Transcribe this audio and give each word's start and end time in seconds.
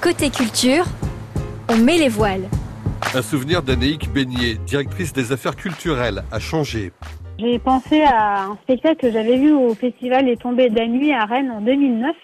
Côté 0.00 0.30
culture, 0.30 0.84
on 1.68 1.76
met 1.76 1.96
les 1.96 2.08
voiles. 2.08 2.48
Un 3.16 3.20
souvenir 3.20 3.62
d'Anaïque 3.62 4.08
Beignet, 4.12 4.54
directrice 4.64 5.12
des 5.12 5.32
affaires 5.32 5.56
culturelles, 5.56 6.22
a 6.30 6.38
changé. 6.38 6.92
J'ai 7.40 7.58
pensé 7.58 8.02
à 8.02 8.44
un 8.44 8.56
spectacle 8.62 8.96
que 8.96 9.10
j'avais 9.10 9.36
vu 9.36 9.52
au 9.52 9.74
festival 9.74 10.26
Les 10.26 10.36
Tombées 10.36 10.70
de 10.70 10.78
la 10.78 10.86
Nuit 10.86 11.12
à 11.12 11.24
Rennes 11.24 11.50
en 11.50 11.60
2009. 11.62 12.14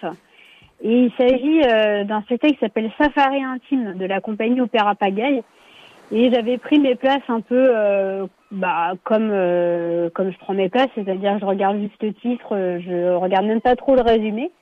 Et 0.84 1.06
il 1.06 1.12
s'agit 1.18 1.62
euh, 1.64 2.05
d'un 2.05 2.23
spectacle 2.23 2.55
qui 2.55 2.61
s'appelle 2.61 2.93
Safari 2.96 3.43
Intime 3.43 3.95
de 3.95 4.06
la 4.06 4.20
compagnie 4.20 4.61
Opéra 4.61 4.95
Pagaille. 4.95 5.43
Et 6.12 6.30
j'avais 6.32 6.59
pris 6.59 6.79
mes 6.79 6.95
places 6.95 7.29
un 7.29 7.41
peu 7.41 7.70
euh, 7.75 8.27
bah, 8.52 8.93
comme 9.02 9.30
euh, 9.32 10.11
comme 10.14 10.30
je 10.30 10.38
prends 10.38 10.54
mes 10.54 10.68
places, 10.68 10.91
c'est-à-dire 10.95 11.41
je 11.41 11.45
regarde 11.45 11.80
juste 11.80 12.00
le 12.02 12.12
titre, 12.12 12.50
je 12.86 13.16
regarde 13.16 13.46
même 13.46 13.61
pas 13.61 13.75
trop 13.75 13.96
le 13.96 14.02
résumé. 14.02 14.52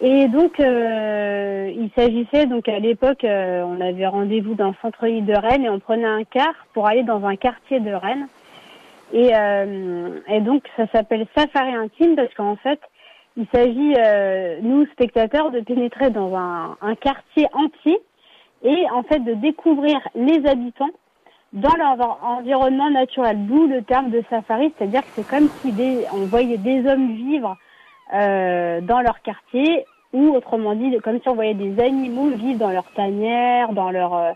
Et 0.00 0.28
donc 0.28 0.58
il 0.58 1.90
s'agissait 1.96 2.46
donc 2.46 2.68
à 2.68 2.78
l'époque 2.78 3.24
on 3.24 3.80
avait 3.80 4.06
rendez-vous 4.06 4.54
dans 4.54 4.68
le 4.68 4.74
centre-ville 4.82 5.24
de 5.24 5.34
Rennes 5.34 5.64
et 5.64 5.70
on 5.70 5.78
prenait 5.78 6.04
un 6.04 6.24
car 6.24 6.52
pour 6.74 6.86
aller 6.86 7.04
dans 7.04 7.24
un 7.24 7.36
quartier 7.36 7.80
de 7.80 7.92
Rennes. 7.92 8.28
Et, 9.12 9.30
et 10.28 10.40
donc 10.40 10.64
ça 10.76 10.86
s'appelle 10.92 11.26
Safari 11.36 11.74
Intime 11.74 12.16
parce 12.16 12.34
qu'en 12.34 12.56
fait 12.56 12.80
il 13.36 13.46
s'agit, 13.52 13.94
euh, 13.98 14.58
nous, 14.62 14.86
spectateurs, 14.92 15.50
de 15.50 15.60
pénétrer 15.60 16.10
dans 16.10 16.36
un, 16.36 16.76
un, 16.80 16.94
quartier 16.94 17.48
entier 17.52 17.98
et 18.62 18.86
en 18.92 19.02
fait 19.02 19.18
de 19.20 19.34
découvrir 19.34 19.98
les 20.14 20.46
habitants 20.46 20.90
dans 21.52 21.74
leur 21.76 22.24
environnement 22.24 22.90
naturel, 22.90 23.46
d'où 23.46 23.66
le 23.66 23.82
terme 23.82 24.10
de 24.10 24.22
safari, 24.30 24.72
c'est-à-dire 24.76 25.02
que 25.02 25.08
c'est 25.14 25.28
comme 25.28 25.48
si 25.60 25.72
des, 25.72 26.04
on 26.12 26.26
voyait 26.26 26.58
des 26.58 26.86
hommes 26.88 27.12
vivre 27.12 27.56
euh, 28.14 28.80
dans 28.80 29.00
leur 29.00 29.20
quartier 29.22 29.84
ou 30.14 30.34
autrement 30.34 30.74
dit, 30.74 30.96
comme 31.02 31.20
si 31.20 31.28
on 31.28 31.34
voyait 31.34 31.54
des 31.54 31.78
animaux 31.82 32.30
vivre 32.30 32.60
dans 32.60 32.70
leur 32.70 32.90
tanière, 32.94 33.72
dans 33.72 33.90
leur 33.90 34.14
euh, 34.14 34.32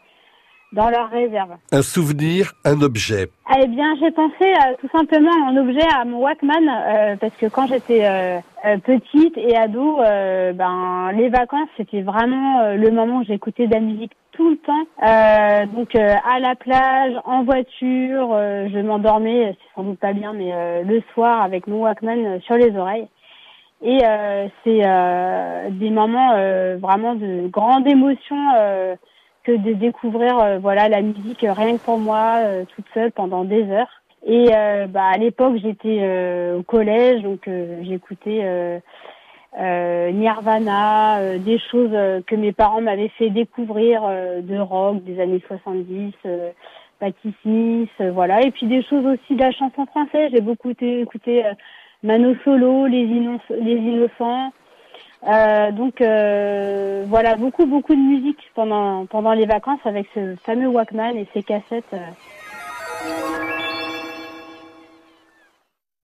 dans 0.73 0.91
leur 0.91 1.09
réserve. 1.11 1.51
Un 1.73 1.83
souvenir, 1.83 2.53
un 2.65 2.83
objet. 2.83 3.31
Eh 3.59 3.67
bien, 3.67 3.95
j'ai 4.01 4.11
pensé 4.11 4.43
euh, 4.43 4.75
tout 4.81 4.89
simplement 4.93 5.33
un 5.49 5.57
objet 5.57 5.87
à 5.95 6.05
mon 6.05 6.19
Walkman 6.19 6.69
euh, 6.69 7.17
parce 7.17 7.35
que 7.37 7.47
quand 7.47 7.67
j'étais 7.67 8.05
euh, 8.05 8.39
petite 8.85 9.37
et 9.39 9.57
ado, 9.57 9.99
ben 10.55 11.13
les 11.15 11.29
vacances 11.29 11.69
c'était 11.77 12.03
vraiment 12.03 12.75
le 12.75 12.91
moment 12.91 13.21
où 13.21 13.25
j'écoutais 13.25 13.67
de 13.67 13.73
la 13.73 13.81
musique 13.81 14.13
tout 14.33 14.51
le 14.51 14.57
temps. 14.57 15.67
donc 15.75 15.95
à 15.95 16.41
la 16.41 16.55
plage, 16.55 17.15
en 17.25 17.45
voiture, 17.45 18.31
je 18.31 18.81
m'endormais, 18.81 19.57
c'est 19.59 19.75
sans 19.75 19.85
doute 19.85 19.99
pas 20.01 20.13
bien, 20.13 20.33
mais 20.33 20.83
le 20.85 21.03
soir 21.15 21.43
avec 21.43 21.67
mon 21.67 21.83
Walkman 21.83 22.41
sur 22.41 22.57
les 22.57 22.77
oreilles. 22.77 23.09
Et 23.81 24.01
c'est 24.65 24.81
des 25.71 25.91
moments 25.91 26.33
vraiment 26.79 27.15
de 27.15 27.47
grande 27.49 27.87
émotion 27.87 28.37
que 29.49 29.57
de 29.57 29.73
découvrir 29.73 30.39
euh, 30.39 30.59
voilà 30.59 30.91
la 30.91 31.01
musique 31.01 31.41
rien 31.41 31.79
que 31.79 31.83
pour 31.83 31.99
moi 31.99 32.41
euh, 32.41 32.65
toute 32.77 32.85
seule 32.93 33.13
pendant 33.13 33.45
des 33.45 33.65
heures. 33.71 34.03
Et 34.27 34.49
euh, 34.53 34.87
bah, 34.87 35.07
à 35.15 35.17
l'époque 35.17 35.57
j'étais 35.63 36.53
au 36.55 36.63
collège 36.63 37.23
donc 37.23 37.49
j'écoutais 37.83 38.83
Nirvana, 39.59 41.39
des 41.39 41.59
choses 41.71 42.23
que 42.27 42.35
mes 42.35 42.53
parents 42.53 42.83
m'avaient 42.83 43.13
fait 43.17 43.31
découvrir 43.31 44.03
de 44.03 44.59
rock 44.59 45.03
des 45.05 45.19
années 45.21 45.43
70, 45.47 46.13
Patti 47.01 47.35
Smith, 47.43 47.91
voilà. 48.13 48.43
Et 48.43 48.51
puis 48.51 48.67
des 48.67 48.83
choses 48.83 49.07
aussi 49.07 49.35
de 49.35 49.41
la 49.41 49.53
chanson 49.53 49.87
française. 49.87 50.31
J'ai 50.33 50.43
beaucoup 50.43 50.73
écouté 50.81 51.45
Mano 52.03 52.35
Solo, 52.45 52.87
Les, 52.87 53.05
Innocents. 53.05 54.53
Euh, 55.27 55.73
donc 55.73 56.01
euh, 56.01 57.05
voilà, 57.09 57.35
beaucoup 57.35 57.67
beaucoup 57.67 57.95
de 57.95 58.01
musique 58.01 58.39
pendant 58.55 59.05
pendant 59.07 59.33
les 59.33 59.47
vacances 59.47 59.81
avec 59.85 60.07
ce 60.15 60.37
fameux 60.45 60.69
Walkman 60.69 61.17
et 61.17 61.27
ses 61.35 61.43
cassettes. 61.43 61.85
Euh. 61.93 61.99